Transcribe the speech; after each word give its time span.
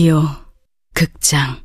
라디오 0.00 0.22
극장. 0.94 1.60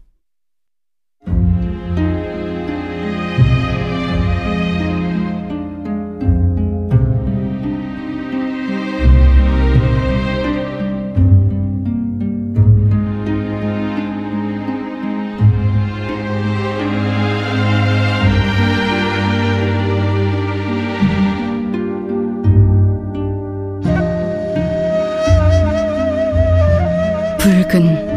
붉은 27.75 28.14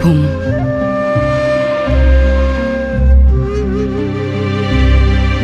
봄. 0.00 0.24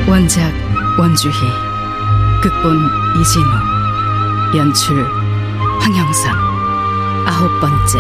원작 0.09 0.53
원주희 0.99 1.35
극본 2.43 2.91
이진우 3.21 4.57
연출 4.57 5.05
황영선. 5.81 6.33
아홉 7.27 7.61
번째 7.61 7.99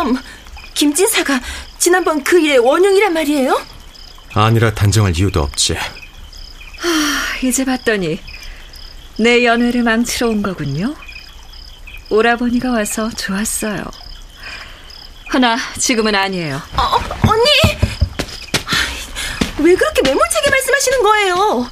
그럼 0.00 0.18
김진사가 0.72 1.38
지난번 1.78 2.24
그 2.24 2.40
일의 2.40 2.58
원흉이란 2.58 3.12
말이에요? 3.12 3.60
아니라 4.32 4.72
단정할 4.72 5.14
이유도 5.14 5.42
없지. 5.42 5.76
이제 7.42 7.64
봤더니 7.66 8.18
내 9.18 9.44
연애를 9.44 9.82
망치러 9.82 10.28
온 10.28 10.42
거군요. 10.42 10.94
오라버니가 12.08 12.70
와서 12.70 13.10
좋았어요. 13.10 13.84
허나 15.34 15.58
지금은 15.78 16.14
아니에요. 16.14 16.56
어, 16.76 16.82
어, 16.82 16.98
언니! 17.28 17.44
아이, 18.64 19.62
왜 19.64 19.74
그렇게 19.74 20.00
매몰차게 20.02 20.50
말씀하시는 20.50 21.02
거예요? 21.02 21.70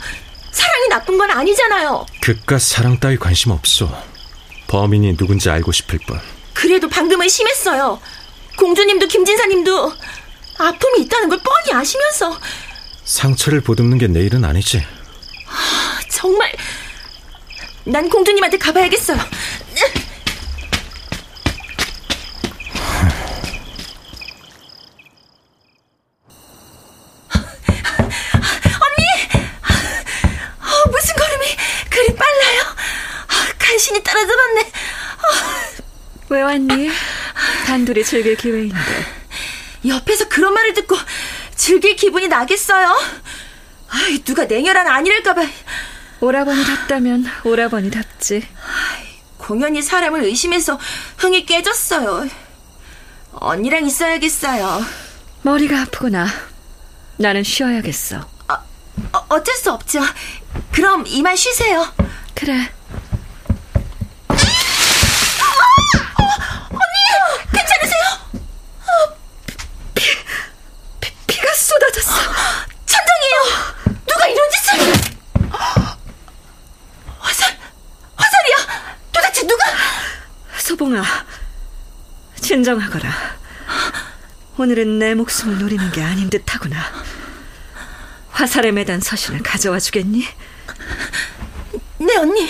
사랑이 0.53 0.89
나쁜 0.89 1.17
건 1.17 1.31
아니잖아요. 1.31 2.05
그깟 2.21 2.59
사랑 2.59 3.01
따위 3.01 3.17
관심 3.17 3.53
없어. 3.53 3.91
범인이 4.67 5.17
누군지 5.17 5.49
알고 5.49 5.73
싶을 5.73 5.99
뿐. 6.07 6.21
그래도 6.53 6.89
방금은 6.89 7.29
심했어요. 7.29 8.01
공주님도 8.59 9.07
김진사님도 9.07 9.93
아픔이 10.59 11.03
있다는 11.03 11.29
걸 11.29 11.39
뻔히 11.39 11.73
아시면서 11.73 12.37
상처를 13.05 13.61
보듬는 13.63 13.99
게 13.99 14.09
내 14.09 14.21
일은 14.21 14.45
아니지. 14.45 14.85
정말 16.11 16.53
난 17.85 18.09
공주님한테 18.09 18.59
가봐야겠어요. 18.59 19.19
언니! 28.09 29.07
어, 30.61 30.89
무슨 30.91 31.15
걸음이 31.17 31.57
그리 31.91 32.15
빨라요? 32.17 32.63
아, 33.29 33.53
간신히 33.59 34.03
따라잡았네. 34.03 34.73
왜 36.31 36.43
왔니? 36.43 36.91
단둘이 37.89 38.05
즐길 38.05 38.37
기회인데. 38.37 38.77
옆에서 39.87 40.29
그런 40.29 40.53
말을 40.53 40.75
듣고 40.75 40.97
즐길 41.55 41.97
기분이 41.97 42.29
나겠어요? 42.29 42.95
아이, 43.89 44.23
누가 44.23 44.45
냉혈한 44.45 44.87
아니랄까봐 44.87 45.43
오라버니답다면 46.21 47.25
오라버니답지. 47.45 48.47
공연히 49.39 49.81
사람을 49.81 50.25
의심해서 50.25 50.79
흥이 51.17 51.47
깨졌어요. 51.47 52.29
언니랑 53.33 53.87
있어야겠어요. 53.87 54.85
머리가 55.43 55.83
아프구나. 55.83 56.27
나는 57.17 57.43
쉬어야겠어. 57.43 58.29
어, 58.49 59.27
어쩔 59.29 59.55
수 59.57 59.73
없죠. 59.73 60.01
그럼 60.73 61.05
이만 61.07 61.37
쉬세요. 61.37 61.87
그래. 62.35 62.71
괜찮으세요? 67.53 68.03
피가 71.27 71.55
쏟아졌어. 71.55 72.13
천장이에요. 72.87 73.75
누가 74.07 74.27
이런 74.27 74.51
짓을? 74.51 74.93
화살, 77.19 77.59
화살이야. 78.17 78.57
도대체 79.13 79.47
누가? 79.47 79.65
소봉아, 80.59 81.03
진정하거라. 82.49 83.13
오늘은 84.57 84.99
내 84.99 85.15
목숨을 85.15 85.59
노리는 85.59 85.93
게 85.93 86.03
아닌 86.03 86.31
듯하구나. 86.31 86.83
화살에 88.31 88.73
매단 88.73 89.01
서신을 89.01 89.43
가져와 89.43 89.79
주겠니? 89.79 90.25
네 91.99 92.17
언니. 92.17 92.49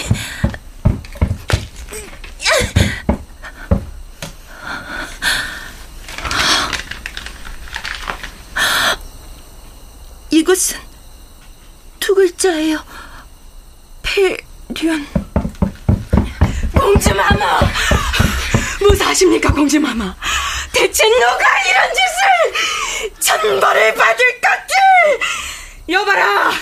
이것은 10.30 10.78
두 11.98 12.14
글자예요. 12.14 12.84
폐륜. 14.02 15.08
공주마마! 16.72 17.58
무사하십니까, 19.08 19.52
공주마마? 19.52 20.14
대체 20.72 21.08
누가 21.08 21.44
이런 21.68 21.90
짓을! 21.94 23.20
천벌을 23.20 23.94
받을 23.94 24.40
것들! 24.40 25.20
여봐라! 25.88 26.52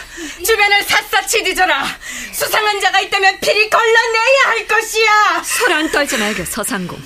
주변을 0.44 0.84
샅샅이 0.84 1.42
뒤져라! 1.44 1.86
수상한 2.32 2.80
자가 2.80 3.00
있다면 3.00 3.40
필히 3.40 3.68
걸러내야 3.70 4.40
할 4.46 4.66
것이야! 4.66 5.42
소란 5.44 5.90
떨지 5.90 6.16
말게, 6.16 6.44
서상공. 6.44 7.00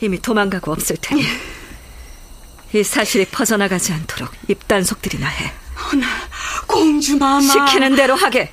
이미 0.00 0.20
도망가고 0.20 0.72
없을 0.72 0.96
테니. 1.00 1.26
이 2.72 2.82
사실이 2.82 3.26
퍼져나가지 3.26 3.92
않도록 3.92 4.32
입단속들이나 4.48 5.26
해. 5.28 5.52
허나, 5.76 6.06
공주마마. 6.66 7.40
시키는 7.40 7.96
대로 7.96 8.14
하게. 8.14 8.52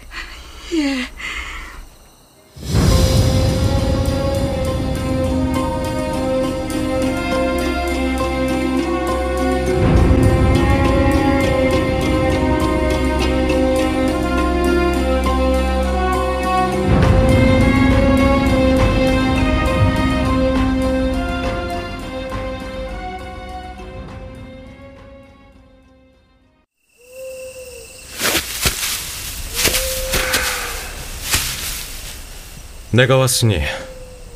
내가 32.92 33.18
왔으니 33.18 33.62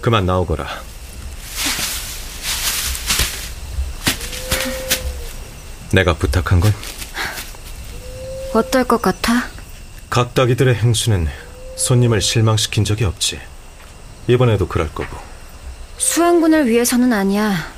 그만 0.01 0.25
나오거라. 0.25 0.67
내가 5.93 6.13
부탁한 6.13 6.59
건 6.59 6.73
어떨 8.53 8.83
것 8.83 9.01
같아? 9.01 9.47
각다기들의 10.09 10.75
행수는 10.75 11.27
손님을 11.77 12.21
실망시킨 12.21 12.83
적이 12.83 13.05
없지. 13.05 13.39
이번에도 14.27 14.67
그럴 14.67 14.93
거고. 14.93 15.17
수행군을 15.97 16.67
위해서는 16.67 17.13
아니야. 17.13 17.71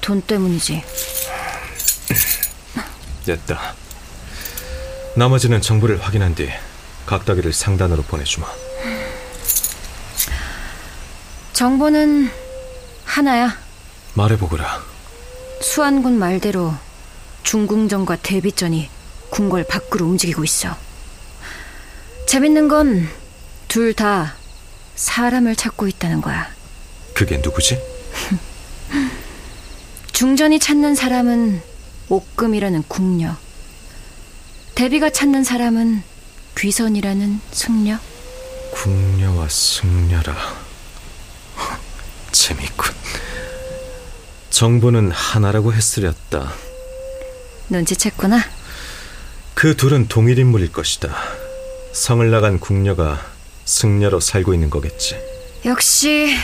돈 0.00 0.20
때문이지. 0.22 0.82
됐다. 3.26 3.74
나머지는 5.16 5.60
정보를 5.60 6.00
확인한 6.02 6.34
뒤 6.34 6.48
각다기를 7.06 7.52
상단으로 7.52 8.02
보내주마. 8.02 8.46
정보는 11.54 12.28
하나야. 13.04 13.56
말해보거라. 14.14 14.82
수안군 15.60 16.18
말대로 16.18 16.74
중궁전과 17.44 18.16
대비전이 18.16 18.90
궁궐 19.30 19.64
밖으로 19.64 20.04
움직이고 20.06 20.44
있어. 20.44 20.76
재밌는 22.26 22.68
건 22.68 23.08
둘 23.68 23.92
다 23.94 24.34
사람을 24.94 25.56
찾고 25.56 25.88
있다는 25.88 26.20
거야. 26.20 26.48
그게 27.12 27.38
누구지? 27.38 27.76
중전이 30.12 30.60
찾는 30.60 30.94
사람은 30.94 31.60
옥금이라는 32.08 32.84
궁녀. 32.86 33.36
대비가 34.76 35.10
찾는 35.10 35.42
사람은 35.42 36.02
귀선이라는 36.56 37.40
승려. 37.50 37.98
궁녀와 38.72 39.48
승려라. 39.48 40.36
재밌군. 42.34 42.92
정보는 44.50 45.10
하나라고 45.10 45.72
했으렸다. 45.72 46.52
눈치챘구나. 47.70 48.42
그 49.54 49.76
둘은 49.76 50.08
동일 50.08 50.38
인물일 50.38 50.72
것이다. 50.72 51.14
성을 51.92 52.28
나간 52.30 52.58
궁녀가 52.58 53.24
승려로 53.64 54.20
살고 54.20 54.52
있는 54.52 54.68
거겠지. 54.68 55.16
역시 55.64 56.36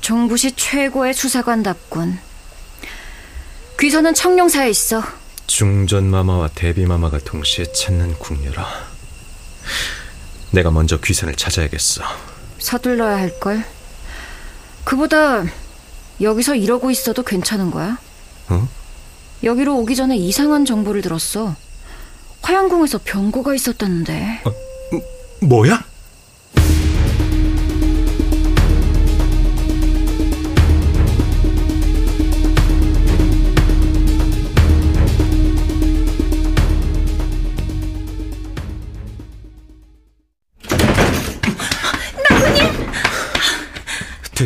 종부시 0.00 0.52
최고의 0.56 1.12
수사관답군. 1.12 2.18
귀선은 3.78 4.14
청룡사에 4.14 4.70
있어. 4.70 5.02
중전마마와 5.48 6.48
대비마마가 6.54 7.18
동시에 7.18 7.70
찾는 7.72 8.14
궁녀라. 8.18 8.66
내가 10.52 10.70
먼저 10.70 10.98
귀선을 10.98 11.34
찾아야겠어. 11.34 12.04
서둘러야 12.58 13.16
할걸. 13.16 13.64
그보다 14.84 15.44
여기서 16.20 16.54
이러고 16.54 16.90
있어도 16.90 17.22
괜찮은 17.22 17.70
거야? 17.70 17.98
어? 18.48 18.68
여기로 19.42 19.76
오기 19.78 19.96
전에 19.96 20.16
이상한 20.16 20.64
정보를 20.64 21.02
들었어. 21.02 21.54
화양궁에서 22.42 23.00
병고가 23.04 23.54
있었다는데. 23.54 24.42
뭐야? 25.42 25.84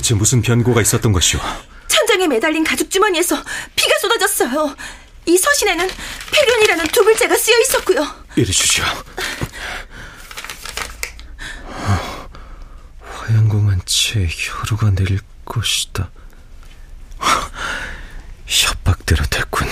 대체 0.06 0.14
무슨 0.14 0.40
변고가 0.40 0.82
있었던 0.82 1.10
것이오? 1.10 1.40
천장에 1.88 2.28
매달린 2.28 2.62
가죽 2.62 2.88
주머니에서 2.88 3.42
피가 3.74 3.98
쏟아졌어요. 3.98 4.76
이 5.24 5.36
서신에는 5.36 5.88
폐륜이라는 6.30 6.86
두 6.92 7.04
글자가 7.04 7.36
쓰여 7.36 7.58
있었고요. 7.62 8.06
이리 8.36 8.52
주시오. 8.52 8.84
화양궁한 13.02 13.82
채 13.84 14.28
혈우가 14.30 14.90
내릴 14.94 15.18
것이다. 15.44 16.08
협박대로 18.46 19.24
됐군. 19.24 19.66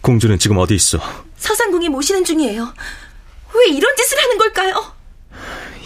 공주는 0.00 0.36
지금 0.36 0.58
어디 0.58 0.74
있어? 0.74 0.98
서상궁이 1.36 1.90
모시는 1.90 2.24
중이에요. 2.24 2.74
왜 3.54 3.66
이런 3.68 3.94
짓을 3.94 4.18
하는 4.18 4.36
걸까요? 4.36 4.96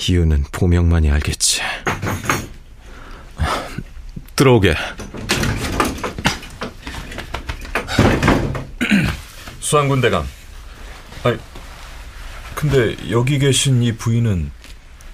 이유는 0.09 0.45
보명만이 0.53 1.11
알겠지. 1.11 1.48
들어오게. 4.39 4.77
수안군 9.59 10.01
대감. 10.01 10.29
아니, 11.25 11.37
근데 12.55 12.97
여기 13.11 13.41
계신 13.41 13.83
이 13.83 13.91
부인은 13.97 14.53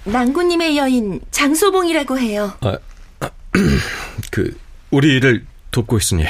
낭구님의 0.05 0.77
여인 0.77 1.23
장소봉이라고 1.31 2.19
해요. 2.19 2.53
아, 2.61 2.77
그 4.31 4.59
우리 4.91 5.17
일을 5.17 5.47
돕고 5.71 5.97
있으니 5.97 6.27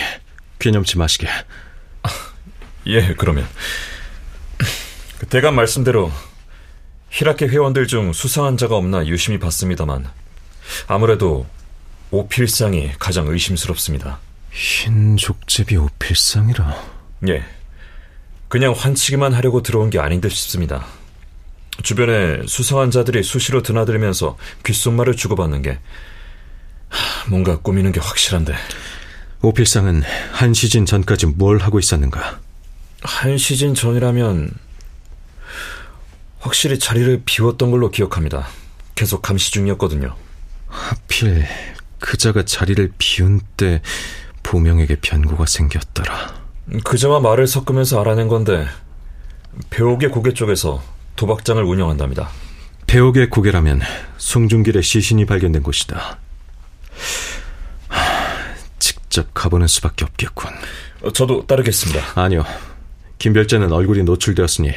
괴념치 0.60 0.96
마시게. 0.96 1.26
예, 2.86 3.14
그러면 3.14 3.48
그 5.18 5.26
대감 5.26 5.56
말씀대로 5.56 6.12
히라케 7.10 7.48
회원들 7.48 7.88
중 7.88 8.12
수상한 8.12 8.56
자가 8.56 8.76
없나 8.76 9.04
유심히 9.04 9.40
봤습니다만 9.40 10.08
아무래도 10.86 11.44
오필상이 12.14 12.92
가장 13.00 13.26
의심스럽습니다. 13.26 14.20
흰 14.52 15.16
족제비 15.16 15.76
오필상이라. 15.76 16.84
예. 17.26 17.42
그냥 18.46 18.72
환치기만 18.72 19.32
하려고 19.32 19.62
들어온 19.62 19.90
게 19.90 19.98
아닌 19.98 20.20
듯 20.20 20.30
싶습니다. 20.30 20.86
주변에 21.82 22.46
수상한 22.46 22.92
자들이 22.92 23.24
수시로 23.24 23.62
드나들면서 23.62 24.38
귓속말을 24.64 25.16
주고받는 25.16 25.62
게 25.62 25.80
하, 26.88 27.28
뭔가 27.28 27.58
꾸미는 27.58 27.90
게 27.90 27.98
확실한데 27.98 28.54
오필상은 29.42 30.04
한 30.30 30.54
시즌 30.54 30.86
전까지 30.86 31.26
뭘 31.26 31.58
하고 31.58 31.80
있었는가? 31.80 32.38
한 33.02 33.36
시즌 33.38 33.74
전이라면 33.74 34.52
확실히 36.38 36.78
자리를 36.78 37.22
비웠던 37.24 37.72
걸로 37.72 37.90
기억합니다. 37.90 38.46
계속 38.94 39.20
감시 39.20 39.50
중이었거든요. 39.50 40.14
하필 40.68 41.44
그자가 42.04 42.42
자리를 42.44 42.92
비운 42.98 43.40
때 43.56 43.80
보명에게 44.42 44.96
변고가 44.96 45.46
생겼더라. 45.46 46.34
그자와 46.84 47.20
말을 47.20 47.46
섞으면서 47.46 47.98
알아낸 47.98 48.28
건데 48.28 48.66
배옥의 49.70 50.10
고개 50.10 50.34
쪽에서 50.34 50.82
도박장을 51.16 51.62
운영한답니다. 51.64 52.28
배옥의 52.86 53.30
고개라면 53.30 53.80
송중길의 54.18 54.82
시신이 54.82 55.24
발견된 55.24 55.62
곳이다. 55.62 56.18
하, 57.88 58.00
직접 58.78 59.32
가보는 59.32 59.66
수밖에 59.66 60.04
없겠군. 60.04 60.50
어, 61.04 61.10
저도 61.10 61.46
따르겠습니다. 61.46 62.20
아니요. 62.20 62.44
김별자는 63.16 63.72
얼굴이 63.72 64.02
노출되었으니 64.02 64.72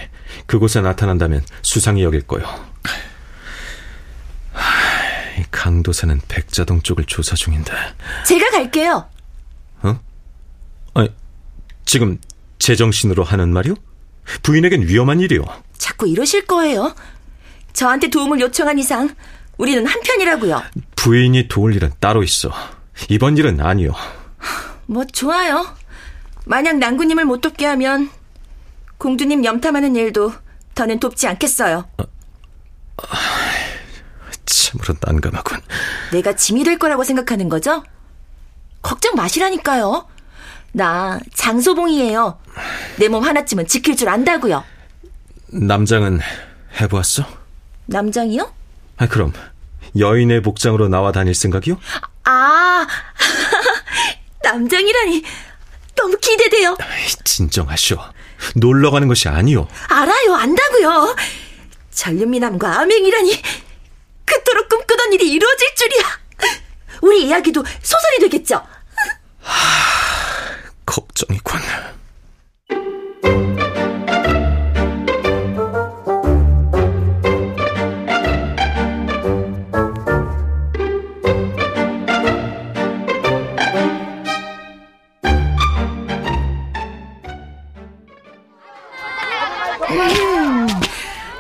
그곳에 0.45 0.79
나타난다면 0.79 1.43
수상이 1.61 2.03
여길 2.03 2.21
거요. 2.21 2.45
하, 5.47 5.51
강도사는 5.51 6.21
백자동 6.27 6.81
쪽을 6.81 7.05
조사 7.05 7.35
중인데. 7.35 7.71
제가 8.25 8.49
갈게요. 8.51 9.09
어? 9.83 9.99
아니, 10.93 11.09
지금 11.85 12.19
제정신으로 12.59 13.23
하는 13.23 13.53
말이오? 13.53 13.75
부인에겐 14.43 14.83
위험한 14.87 15.19
일이오. 15.19 15.45
자꾸 15.77 16.07
이러실 16.07 16.45
거예요. 16.45 16.95
저한테 17.73 18.09
도움을 18.09 18.39
요청한 18.39 18.77
이상 18.79 19.09
우리는 19.57 19.85
한편이라고요. 19.85 20.63
부인이 20.95 21.47
도울 21.47 21.75
일은 21.75 21.91
따로 21.99 22.23
있어. 22.23 22.51
이번 23.09 23.37
일은 23.37 23.61
아니오. 23.61 23.93
뭐 24.87 25.05
좋아요. 25.05 25.75
만약 26.45 26.77
낭구님을 26.77 27.25
못 27.25 27.41
돕게 27.41 27.65
하면 27.65 28.09
공주님 28.97 29.45
염탐하는 29.45 29.95
일도 29.95 30.33
더는 30.75 30.99
돕지 30.99 31.27
않겠어요. 31.27 31.87
참 31.97 32.07
으로 34.83 34.95
난감하군. 35.01 35.59
내가 36.11 36.35
짐이 36.35 36.63
될 36.63 36.77
거라고 36.77 37.03
생각하는 37.03 37.49
거죠? 37.49 37.83
걱정 38.81 39.15
마시라니까요. 39.15 40.07
나 40.73 41.19
장소봉이에요. 41.35 42.39
내 42.97 43.07
몸 43.07 43.23
하나쯤은 43.23 43.67
지킬 43.67 43.95
줄 43.95 44.09
안다고요. 44.09 44.63
남장은 45.47 46.19
해보았어? 46.79 47.23
남장이요? 47.87 48.53
아, 48.97 49.07
그럼 49.07 49.33
여인의 49.97 50.41
복장으로 50.41 50.89
나와 50.89 51.11
다닐 51.11 51.33
생각이요? 51.33 51.79
아, 52.25 52.87
남장이라니 54.43 55.23
너무 55.95 56.17
기대돼요. 56.17 56.77
진정하시오. 57.23 57.97
놀러 58.55 58.91
가는 58.91 59.07
것이 59.07 59.27
아니오. 59.29 59.67
알아요, 59.89 60.35
안다고요. 60.35 61.15
전륜미남과 61.91 62.79
암행이라니 62.81 63.41
그토록 64.27 64.69
꿈꾸던 64.69 65.13
일이 65.13 65.31
이루어질 65.31 65.75
줄이야. 65.75 66.19
우리 67.01 67.25
이야기도 67.27 67.63
소설이 67.81 68.19
되겠죠? 68.21 68.61
걱정이군. 70.85 71.61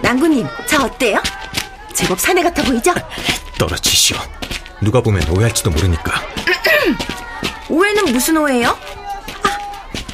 낭구님, 0.01 0.47
저 0.67 0.85
어때요? 0.85 1.21
제법 1.97 2.19
사내 2.19 2.43
같아 2.43 2.61
보이죠? 2.61 2.93
떨어지시오. 3.57 4.17
누가 4.81 5.01
보면 5.01 5.27
오해할지도 5.29 5.71
모르니까. 5.71 6.21
오해는 7.69 8.11
무슨 8.11 8.37
오해요? 8.37 8.77
아, 9.41 9.57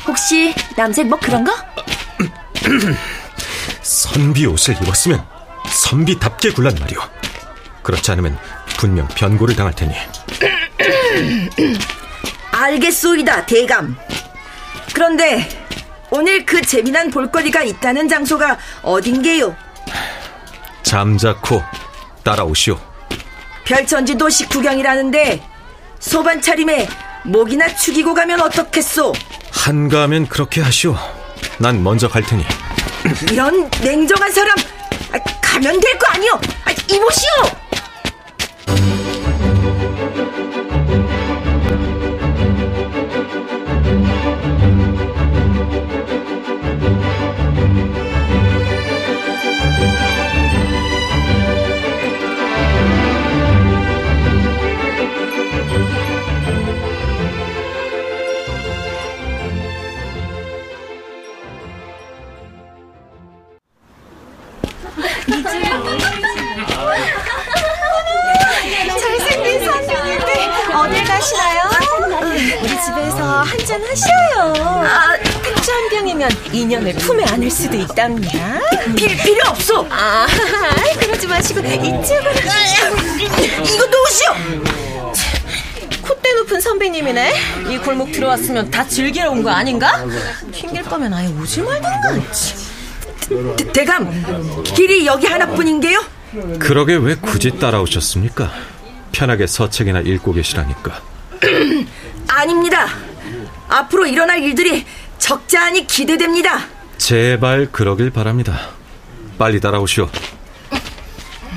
혹시 0.08 0.56
남색 0.78 1.08
뭐 1.08 1.20
그런 1.20 1.44
거? 1.44 1.54
선비 3.84 4.46
옷을 4.46 4.76
입었으면 4.82 5.28
선비답게 5.70 6.54
굴란 6.54 6.74
말이오. 6.80 7.02
그렇지 7.82 8.12
않으면 8.12 8.40
분명 8.78 9.06
변고를 9.10 9.54
당할 9.54 9.76
테니. 9.76 9.94
알겠소이다, 12.54 13.46
대감. 13.46 13.98
그런데 14.94 15.50
오늘 16.12 16.46
그 16.46 16.62
재미난 16.62 17.12
볼거리가 17.12 17.64
있다는 17.64 18.08
장소가 18.08 18.58
어딘게요? 18.84 19.54
잠자코 20.98 21.64
따라오시오. 22.24 22.78
별천지 23.64 24.16
도시 24.16 24.48
구경이라는데 24.48 25.42
소반 26.00 26.40
차림에 26.40 26.88
목이나 27.24 27.68
축이고 27.76 28.14
가면 28.14 28.40
어떻겠소? 28.42 29.12
한가하면 29.52 30.28
그렇게 30.28 30.62
하시오. 30.62 30.96
난 31.58 31.82
먼저 31.84 32.08
갈 32.08 32.22
테니. 32.22 32.46
이런 33.32 33.68
냉정한 33.82 34.32
사람 34.32 34.56
아, 35.14 35.18
가면 35.42 35.80
될 35.80 35.98
거 35.98 36.06
아니오? 36.12 36.34
아, 36.66 36.72
이보시오. 36.72 37.63
잘생긴 69.00 69.66
선생님들 69.66 70.76
어딜 70.76 71.04
가시나요? 71.06 71.70
우리 72.62 72.70
집에서 72.70 73.24
한잔 73.42 73.82
하셔요. 73.84 74.54
아, 74.86 75.18
맥주 75.44 75.72
한 75.72 75.90
병이면 75.90 76.30
인연을 76.52 76.94
품에 76.94 77.24
안을 77.26 77.50
수도 77.50 77.78
있답니다. 77.78 78.60
필, 78.96 79.16
필요 79.18 79.50
없소. 79.50 79.88
아, 79.90 80.28
그러지 81.00 81.28
마시고 81.28 81.60
이쪽으로 81.62 82.32
이거 83.66 83.86
놓으시오. 83.88 84.83
콧대 86.04 86.34
높은 86.34 86.60
선배님이네. 86.62 87.34
이 87.72 87.78
골목 87.78 88.12
들어왔으면 88.12 88.70
다 88.72 88.86
즐기러 88.88 89.32
온 89.32 89.44
거 89.44 89.50
아닌가? 89.50 90.04
튕길 90.52 90.84
거면 90.84 91.14
아예 91.14 91.28
오지 91.28 91.62
말던가. 91.62 92.14
대, 93.58 93.72
대감, 93.72 94.64
길이 94.64 95.06
여기 95.06 95.28
하나뿐인게요? 95.28 96.04
그러게 96.60 96.96
왜 96.96 97.16
굳이 97.16 97.52
따라오셨습니까? 97.58 98.52
편하게 99.12 99.48
서책이나 99.48 100.00
읽고 100.02 100.34
계시라니까. 100.34 101.02
아닙니다. 102.28 102.88
앞으로 103.70 104.06
일어날 104.06 104.42
일들이 104.44 104.86
적잖이 105.20 105.88
기대됩니다. 105.88 106.66
제발 106.98 107.70
그러길 107.72 108.10
바랍니다. 108.12 108.70
빨리 109.38 109.60
따라오시오. 109.60 110.10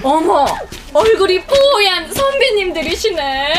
어머, 0.02 0.46
얼굴이 0.92 1.40
뽀얀 1.44 2.12
선배님들이시네. 2.12 3.54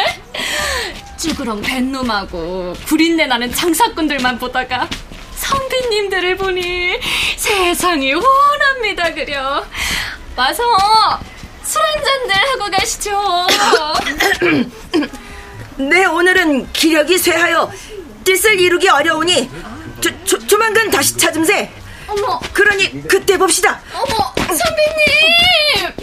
쭈그렁 1.17 1.61
뱃놈하고 1.61 2.73
구린내 2.85 3.25
나는 3.25 3.51
장사꾼들만 3.53 4.37
보다가 4.37 4.87
선배님들을 5.35 6.37
보니 6.37 6.99
세상이 7.35 8.13
훤합니다, 8.13 9.13
그려. 9.13 9.65
와서 10.35 10.63
술 11.63 11.81
한잔들 11.81 12.35
하고 12.35 12.71
가시죠. 12.71 13.47
네, 15.77 16.05
오늘은 16.05 16.71
기력이 16.73 17.17
쇠하여 17.17 17.71
뜻을 18.23 18.59
이루기 18.59 18.89
어려우니 18.89 19.49
조, 20.01 20.23
조, 20.25 20.47
조만간 20.47 20.89
다시 20.89 21.17
찾음세. 21.17 21.71
어머, 22.07 22.39
그러니 22.53 23.07
그때 23.07 23.37
봅시다. 23.37 23.79
어머, 23.93 24.33
선배님! 24.47 25.93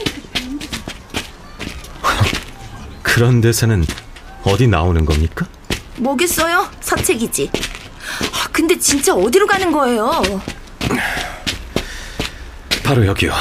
그런 3.03 3.41
대사는 3.41 3.85
어디 4.45 4.67
나오는 4.67 5.05
겁니까? 5.05 5.47
뭐겠어요? 5.97 6.69
서책이지. 6.81 7.51
아, 8.33 8.49
근데 8.53 8.79
진짜 8.79 9.15
어디로 9.15 9.47
가는 9.47 9.73
거예요? 9.73 10.23
바로 12.85 13.07
여기요. 13.07 13.33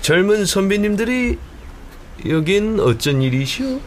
젊은 0.00 0.46
선배님들이 0.46 1.38
여긴 2.28 2.80
어쩐 2.80 3.22
일이시오? 3.22 3.80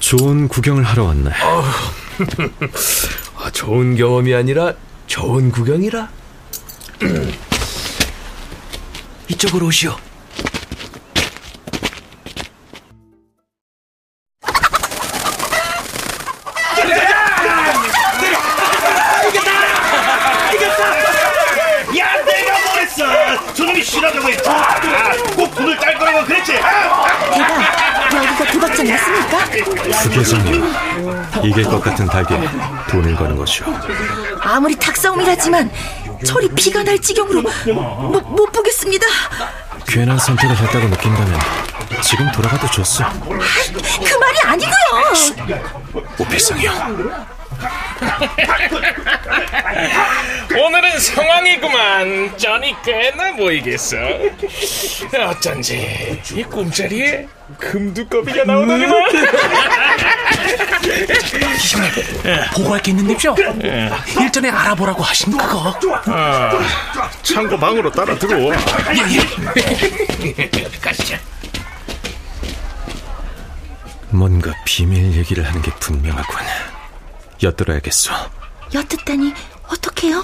좋은 0.00 0.48
구경을 0.48 0.82
하러 0.84 1.04
왔네. 1.04 1.30
아, 3.38 3.50
좋은 3.52 3.96
경험이 3.96 4.34
아니라 4.34 4.74
좋은 5.06 5.50
구경이라. 5.50 6.10
이쪽으로 9.28 9.66
오시오. 9.66 9.96
후계자님, 29.62 30.64
이길 31.44 31.64
것 31.64 31.80
같은 31.80 32.06
닭에 32.06 32.40
돈을 32.90 33.14
거는 33.14 33.36
것이오. 33.36 33.66
아무리 34.40 34.74
탁싸움이라지만 34.76 35.70
철이 36.24 36.48
피가 36.48 36.82
날 36.82 36.98
지경으로 36.98 37.42
못, 37.42 38.20
못 38.22 38.52
보겠습니다. 38.52 39.06
괜한 39.86 40.18
선택을 40.18 40.56
했다고 40.56 40.88
느낀다면 40.88 41.38
지금 42.02 42.30
돌아가도 42.32 42.66
좋소. 42.70 43.04
그 43.20 44.14
말이 44.18 44.38
아니고요. 44.44 45.62
오필상이요. 46.18 47.14
오늘은 50.56 50.98
상황이구만 50.98 52.36
쩐이 52.36 52.74
꽤나 52.84 53.34
보이겠어 53.36 53.96
어쩐지 55.28 56.20
이 56.32 56.42
꿈자리에 56.44 57.26
금두꺼비가 57.70 58.44
나오더니만 58.44 58.94
보고할 62.54 62.80
게 62.82 62.90
있는데요. 62.92 63.34
일전에 64.20 64.50
알아보라고 64.50 65.02
하신 65.02 65.36
그거. 65.36 65.74
아, 66.06 66.58
창고 67.22 67.58
방으로 67.58 67.90
따라 67.90 68.16
들어와 68.18 68.54
가시죠 70.80 71.16
뭔가 74.10 74.52
비밀 74.64 75.12
얘기를 75.16 75.44
하는 75.44 75.60
게 75.62 75.72
분명하군. 75.80 76.36
엿들어야겠어. 77.42 78.30
엿듣다니 78.72 79.34
어떡해요? 79.68 80.18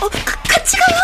어, 0.00 0.08
가- 0.08 0.42
같이 0.48 0.76
가요. 0.78 0.96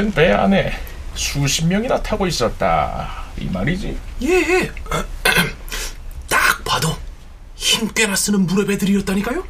정박된 0.00 0.12
배 0.12 0.32
안에 0.32 0.72
수십 1.14 1.66
명이나 1.66 2.02
타고 2.02 2.26
있었다 2.26 3.24
이 3.38 3.44
말이지 3.46 3.98
예. 4.22 4.70
딱 6.28 6.64
봐도 6.64 6.96
힘 7.54 7.88
꽤나 7.92 8.16
쓰는 8.16 8.46
무렵애들이었다니까요. 8.46 9.44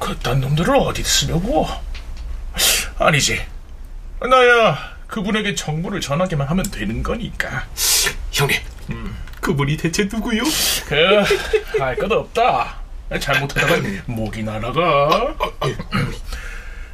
그딴 0.00 0.40
놈들을 0.40 0.74
어디 0.76 1.02
쓰려고 1.04 1.66
아니지 2.98 3.44
나야 4.22 4.78
그분에게 5.06 5.54
정보를 5.54 6.00
전하기만 6.00 6.48
하면 6.48 6.64
되는 6.70 7.02
거니까 7.02 7.66
형님, 8.32 8.58
그분이 9.40 9.76
대체 9.76 10.04
누구요? 10.04 10.42
그 10.86 11.24
알 11.80 11.96
것 11.96 12.10
없다 12.10 12.78
잘못하다가 13.20 13.76
목이 14.06 14.42
날아가. 14.42 15.34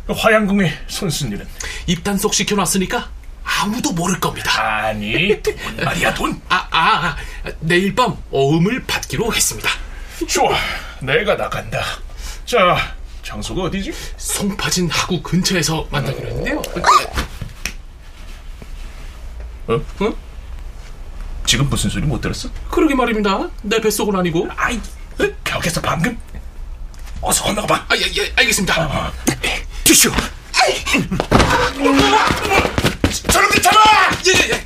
화양궁의 0.09 0.73
손순일은 0.89 1.47
입단속 1.91 2.35
시켜놨으니까 2.35 3.11
아무도 3.43 3.91
모를 3.93 4.21
겁니다. 4.21 4.63
아니 4.63 5.43
돈 5.43 5.57
말이야 5.85 6.15
돈. 6.15 6.41
아, 6.49 6.69
아, 6.71 7.09
아, 7.09 7.17
내일 7.59 7.93
밤 7.95 8.17
어음을 8.31 8.85
받기로 8.87 9.33
했습니다. 9.35 9.69
좋아, 10.29 10.57
내가 11.01 11.35
나간다. 11.35 11.83
자, 12.45 12.95
장소가 13.25 13.63
어디지? 13.63 13.93
송파진 14.17 14.89
하구 14.89 15.21
근처에서 15.23 15.87
만나기로 15.91 16.29
했는데요. 16.29 16.63
어? 19.69 19.75
어? 19.75 20.15
지금 21.47 21.69
무슨 21.69 21.91
소리 21.91 22.07
못 22.07 22.21
들었어? 22.21 22.49
그러게 22.71 22.95
말입니다. 22.95 23.49
내 23.63 23.81
뱃속은 23.81 24.15
아니고. 24.15 24.49
아이, 24.57 24.81
벽에서 25.43 25.81
방금. 25.81 26.17
어서 27.21 27.43
건너가 27.45 27.67
봐. 27.67 27.87
아, 27.89 27.97
예, 27.97 28.03
예, 28.17 28.33
알겠습니다. 28.37 29.13
티슈. 29.83 30.13
저놈들 33.33 33.63
잡아! 33.63 33.81
예, 34.27 34.31
예, 34.33 34.51
예. 34.51 34.61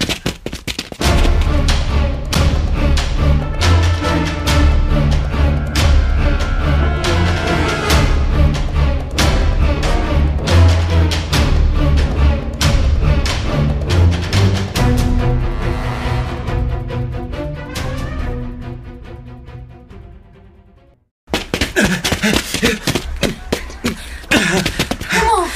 어머, 25.21 25.47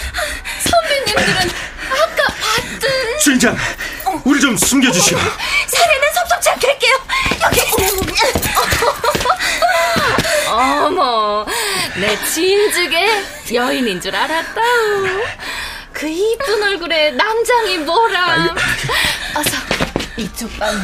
선배님들은 0.60 1.50
아까 1.90 2.34
봤던 2.40 3.18
주인장, 3.22 3.56
우리 4.24 4.37
좀 4.48 4.56
숨겨주시오. 4.56 5.18
사례는 5.68 6.08
섭섭지 6.14 6.48
않게 6.48 6.66
할게요. 6.68 6.94
여기. 7.44 7.60
어머, 10.50 11.44
내 11.96 12.16
진즉에 12.24 13.24
여인인 13.52 14.00
줄 14.00 14.16
알았다우. 14.16 15.06
그 15.92 16.08
이쁜 16.08 16.62
얼굴에 16.62 17.10
남장이 17.10 17.76
뭐람. 17.78 18.56
어서 19.36 19.50
이쪽 20.16 20.50
방. 20.58 20.82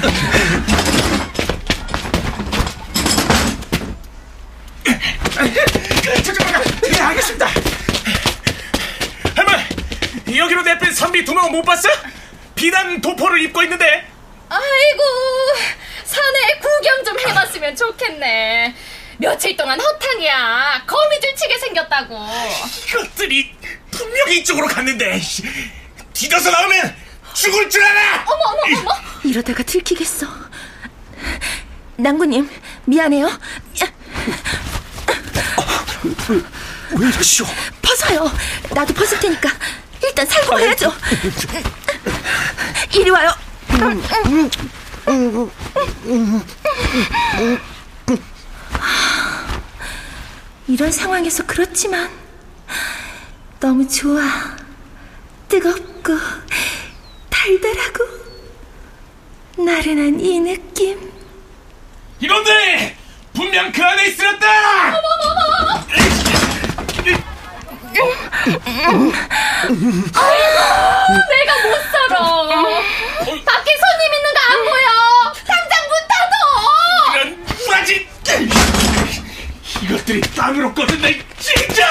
잠깐만, 6.23 6.63
예, 6.95 7.01
알겠습니다. 7.01 7.47
할머니, 9.37 10.39
여기로 10.39 10.63
내뺀 10.63 10.93
선비 10.95 11.25
두 11.25 11.33
명 11.35 11.51
못 11.51 11.63
봤어? 11.63 11.89
비단 12.65 12.99
도포를 13.03 13.43
입고 13.43 13.63
있는데. 13.65 14.07
아이고, 14.49 15.03
산에 16.03 16.59
구경 16.61 17.05
좀 17.05 17.21
해봤으면 17.21 17.77
좋겠네. 17.77 18.75
며칠 19.19 19.55
동안 19.55 19.79
허탕이야. 19.79 20.85
거미줄 20.87 21.37
치게 21.37 21.59
생겼다고. 21.59 22.27
이것들이 22.89 23.55
분명히 23.91 24.39
이쪽으로 24.39 24.67
갔는데 24.67 25.21
씨, 25.21 25.43
뒤져서 26.15 26.51
나오면 26.51 26.97
죽을 27.35 27.69
줄 27.69 27.85
알아. 27.85 28.25
어머, 28.29 28.43
어머, 28.47 28.81
어머. 28.81 28.91
이러다가 29.25 29.63
들키겠어. 29.63 30.27
낭구님, 31.97 32.49
미안해요. 32.87 33.31
왜 36.99 37.09
이러시오? 37.09 37.45
벗어요. 37.83 38.33
나도 38.71 38.95
벗을 38.95 39.21
테니까 39.21 39.51
일단 40.03 40.25
살고 40.27 40.55
가야죠. 40.55 40.91
이리 42.95 43.11
와요. 43.11 43.31
이런 50.67 50.91
상황에서 50.93 51.45
그렇지만 51.47 52.11
너무 53.61 53.87
좋아. 53.89 54.23
뜨겁고 55.49 56.19
달달하고 57.31 58.05
나른한 59.59 60.21
이 60.21 60.41
느낌. 60.41 61.13
이놈들 62.21 62.97
분명 63.35 63.71
그 63.73 63.83
안에 63.85 64.07
있으렸다. 64.09 64.47
아이고, 68.47 70.17
내가 71.31 71.51
못 71.63 71.69
살아. 71.91 72.15
밖에 73.45 73.69
손님 73.81 74.03
있는 74.15 74.27
거 74.35 74.39
안 74.45 74.65
보여. 74.65 74.89
당장 75.47 75.73
문 75.89 75.93
닫어. 76.11 76.35
이런 77.15 77.25
브라질 77.65 78.07
이것들이 79.83 80.21
땅으로 80.37 80.75
꺼진다 80.75 81.09
진짜. 81.39 81.84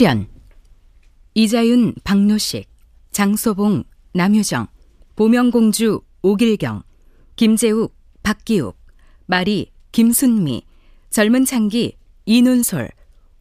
출연 0.00 0.26
이자윤 1.34 1.94
박노식 2.04 2.66
장소봉 3.10 3.84
남효정 4.14 4.66
보명공주 5.14 6.00
오길경 6.22 6.84
김재욱 7.36 7.94
박기욱 8.22 8.78
마리 9.26 9.70
김순미 9.92 10.64
젊은 11.10 11.44
창기 11.44 11.98
이눈솔 12.24 12.88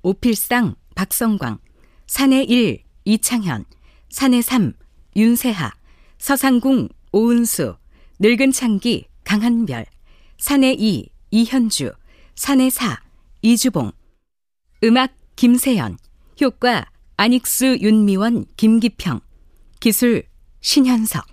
오필상 0.02 0.76
박성광 0.96 1.60
산의 2.08 2.50
1 2.50 2.84
이창현 3.06 3.64
산의 4.10 4.42
3 4.42 4.74
윤세하 5.16 5.72
서상궁 6.18 6.90
오은수 7.14 7.78
늙은 8.20 8.52
창기 8.52 9.06
강한별 9.24 9.86
산의 10.38 10.76
2 10.78 11.08
이현주 11.32 11.94
산의 12.36 12.70
4 12.70 13.02
이주봉 13.44 13.94
음악 14.84 15.14
김세연 15.38 15.98
효과 16.42 16.86
안익수 17.18 17.80
윤미원 17.82 18.46
김기평. 18.56 19.20
기술 19.82 20.24
신현석. 20.62 21.26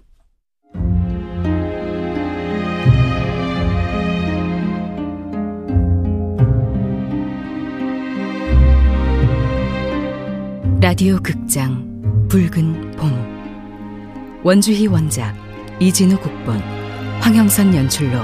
라디오 10.80 11.18
극장 11.22 12.26
붉은 12.28 12.92
봄. 12.96 14.40
원주희 14.42 14.88
원작 14.88 15.36
이진우 15.80 16.18
국본 16.20 16.58
황영선 17.20 17.74
연출로 17.74 18.18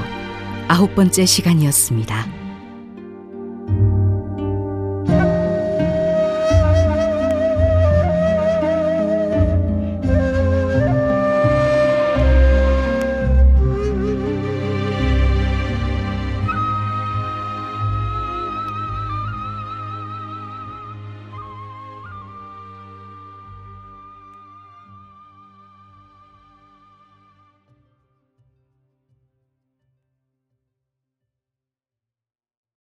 아홉 0.68 0.94
번째 0.94 1.26
시간이었습니다. 1.26 2.41